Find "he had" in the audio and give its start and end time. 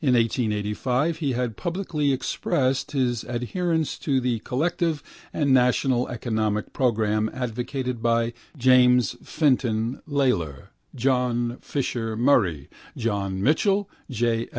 1.17-1.55